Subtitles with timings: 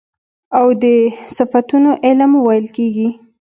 [0.57, 0.85] او د
[1.35, 3.07] صفتونو علم ويل کېږي.